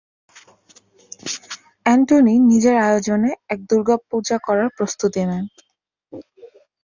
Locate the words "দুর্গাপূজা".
3.69-4.37